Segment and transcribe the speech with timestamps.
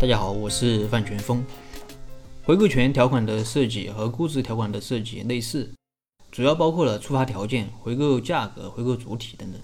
[0.00, 1.44] 大家好，我是范全峰。
[2.44, 5.74] 回购权条款的设计和估值条款的设计类似，
[6.30, 9.60] 主要包括了触发条件、回购价格、回购主体等等。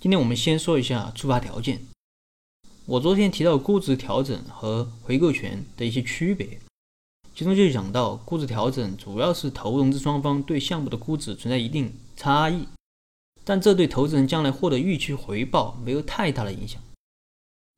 [0.00, 1.78] 今天我们先说一下触发条件。
[2.86, 6.58] 我昨天提到估值调整和回购权的一些区别，
[7.34, 12.66] 其中就讲到估值调整主要是投融资双方对项目的估值存在一定差异，
[13.44, 16.80] 但这对投资人将来获得预期回报没有太大的影响。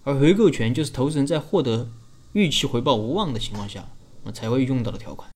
[0.06, 1.90] 而回购权就是投资人在获得
[2.32, 3.88] 预期回报无望的情况下，
[4.22, 5.28] 那才会用到的条款。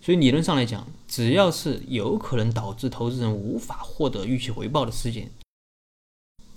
[0.00, 5.30] 所以理论上来讲，只要是有可能导致投资人无法获得预期回报的事件，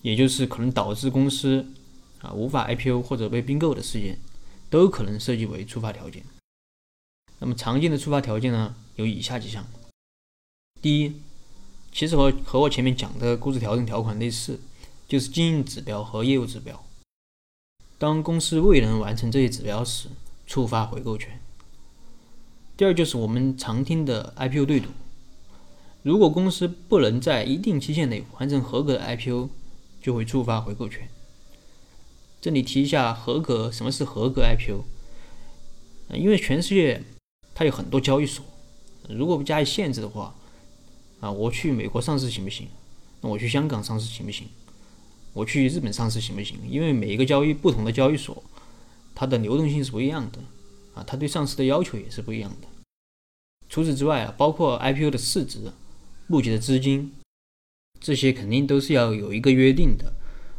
[0.02, 1.64] 也就是可能导致公司
[2.22, 4.18] 啊无法 IPO 或者被并购的事件，
[4.72, 6.24] 都可能设计为触发条件。
[7.38, 9.64] 那么常见的触发条件呢，有以下几项。
[10.82, 11.22] 第一，
[11.92, 14.60] 其实和和我前面讲的估值调整条款类似。
[15.10, 16.86] 就是经营指标和业务指标。
[17.98, 20.08] 当公司未能完成这些指标时，
[20.46, 21.42] 触发回购权。
[22.78, 24.90] 第二就是我们常听的 IPO 对赌，
[26.04, 29.50] 如果公司不能在一定期限内完成合格的 IPO，
[30.00, 31.10] 就会触发回购权。
[32.40, 34.84] 这里提一下合格，什么是合格 IPO？
[36.14, 37.04] 因为全世界
[37.56, 38.46] 它有很多交易所，
[39.10, 40.36] 如果不加以限制的话，
[41.20, 42.68] 啊，我去美国上市行不行？
[43.22, 44.48] 那我去香港上市行不行？
[45.34, 46.58] 我去日本上市行不行？
[46.68, 48.44] 因为每一个交易不同的交易所，
[49.14, 50.40] 它的流动性是不一样的
[50.94, 52.68] 啊，它对上市的要求也是不一样的。
[53.70, 55.72] 除此之外啊，包括 IPO 的市值、
[56.28, 57.14] 募集的资金，
[58.00, 60.12] 这些肯定都是要有一个约定的，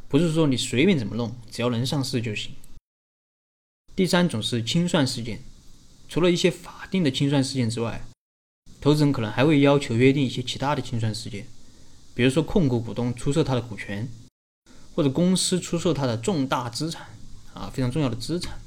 [0.08, 2.52] 不是说你随便怎么弄，只要能上市就行。
[3.96, 5.42] 第三种是清算事件，
[6.08, 8.06] 除了一些法定的清算事件之外，
[8.80, 11.46] 投资人可能还会要求约定一些其他的清算事件，
[12.14, 14.08] 比如说控股股东出售他的股权。
[14.94, 17.06] 或者公司出售它的重大资产
[17.54, 18.58] 啊，非常重要的资产。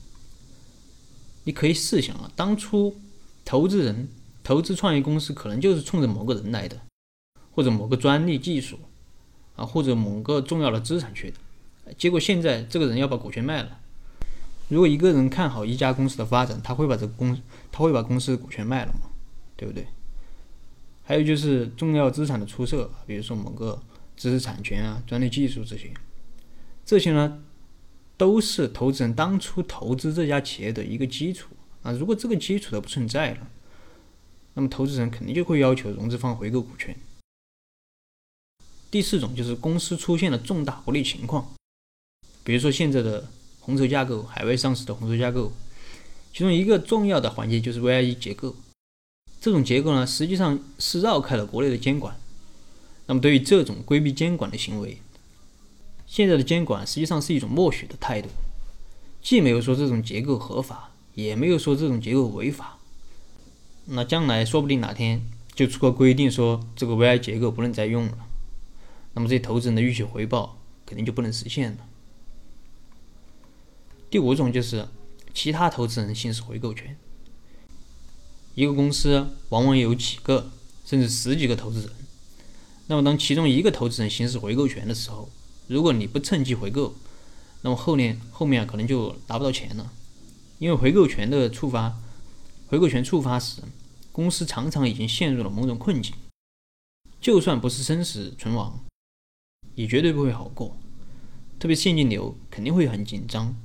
[1.44, 2.96] 你可以试想啊，当初
[3.44, 4.08] 投资人
[4.44, 6.80] 投资创业公司，可能就是冲着某个人来的，
[7.52, 8.80] 或者某个专利技术
[9.56, 11.94] 啊，或者某个重要的资产去的。
[11.98, 13.80] 结果现在这个人要把股权卖了。
[14.70, 17.40] 如果一个人看好一家公司的发展，他会把这个公
[17.72, 19.10] 他会把公司的股权卖了吗？
[19.58, 19.86] 对不对？
[21.04, 23.84] 还有就是重要资产的出售，比如说某个
[24.16, 25.94] 知识产权啊、专利技术这些。
[26.86, 27.44] 这些呢，
[28.18, 31.50] 都是投资人当初投资这家企业的一个基础
[31.82, 31.92] 啊。
[31.92, 33.48] 如果这个基础都不存在了，
[34.54, 36.96] 那么投资人肯定就会要求融资方回购股权。
[38.92, 41.54] 第四种就是公司出现了重大不利情况，
[42.44, 43.28] 比如说现在的
[43.60, 45.52] 红筹架构、海外上市的红筹架构，
[46.32, 48.56] 其中一个重要的环节就是 VIE 结构。
[49.42, 52.16] 这种结构呢，实际上是绕开了国内的监管。
[53.08, 55.00] 那么对于这种规避监管的行为，
[56.14, 58.30] 现在的监管实际上是一种默许的态度，
[59.24, 62.78] 既没有说这种结构合法，也没有说这种结构违法。
[63.86, 65.24] 那将来说不定哪天
[65.56, 68.20] 就出个规定说这个 VI 结构不能再用了，
[69.16, 71.78] 那么这些投资人的预期回报肯定就不能实现了。
[74.12, 74.88] 第五种就是
[75.34, 76.96] 其他投资人行使回购权。
[78.54, 80.52] 一个公司往往有几个
[80.86, 81.90] 甚至十几个投资人，
[82.86, 85.28] 那么当其中一个投资人行使回购权的时候，
[85.68, 86.94] 如果你不趁机回购，
[87.62, 89.92] 那么后面后面可能就拿不到钱了，
[90.60, 91.98] 因为回购权的触发，
[92.68, 93.62] 回购权触发时，
[94.12, 96.14] 公司常常已经陷入了某种困境，
[97.22, 98.84] 就算不是生死存亡，
[99.76, 100.76] 也绝对不会好过，
[101.60, 103.56] 特别现金流肯定会很紧张。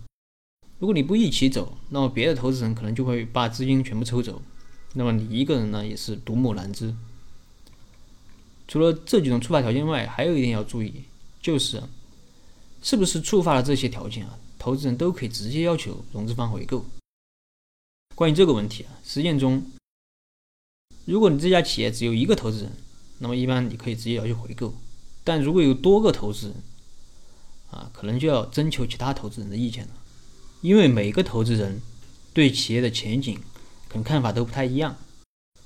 [0.78, 4.40] 如果你不一起走，那么别的投资人可能就会把资金全部抽走，
[4.94, 6.94] 那么你一个人呢也是独木难支。
[8.68, 11.02] 除了这几种触发条件外，还有一点要注意。
[11.48, 11.82] 就是，
[12.82, 14.38] 是不是触发了这些条件啊？
[14.58, 16.84] 投资人都可以直接要求融资方回购。
[18.14, 19.64] 关于这个问题啊，实践中，
[21.06, 22.72] 如果你这家企业只有一个投资人，
[23.16, 24.74] 那么一般你可以直接要求回购；
[25.24, 26.56] 但如果有多个投资人，
[27.70, 29.94] 啊，可能就要征求其他投资人的意见了，
[30.60, 31.80] 因为每个投资人
[32.34, 33.40] 对企业的前景
[33.88, 34.98] 可能看法都不太一样。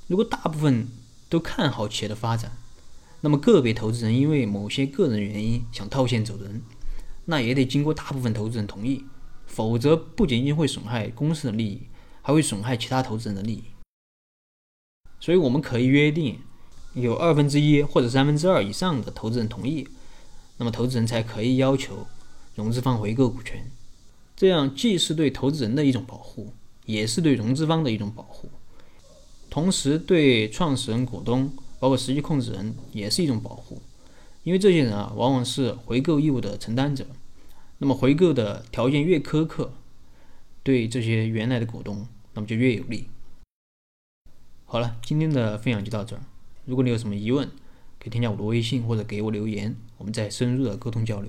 [0.06, 0.86] 如果大部分
[1.28, 2.56] 都看好企业的发展，
[3.24, 6.60] 那么个别投资人因为某些个人原因想套现走人，
[7.26, 9.04] 那也得经过大部分投资人同意，
[9.46, 11.82] 否则不仅仅会损害公司的利益，
[12.20, 13.62] 还会损害其他投资人的利益。
[15.20, 16.40] 所以我们可以约定，
[16.94, 19.86] 有二分之一或者三分之二以上的投资人同意，
[20.56, 22.08] 那么投资人才可以要求
[22.56, 23.70] 融资方回购股权。
[24.34, 26.52] 这样既是对投资人的一种保护，
[26.86, 28.50] 也是对融资方的一种保护，
[29.48, 31.56] 同时对创始人、股东。
[31.82, 33.82] 包括实际控制人也是一种保护，
[34.44, 37.04] 因为这些人啊，往往是回购义务的承担者。
[37.78, 39.72] 那么回购的条件越苛刻，
[40.62, 43.08] 对这些原来的股东，那么就越有利。
[44.64, 46.22] 好了，今天的分享就到这儿。
[46.66, 47.48] 如果你有什么疑问，
[47.98, 51.28] 可以添加我的微信或者给我留言，我们再深入的沟通交流。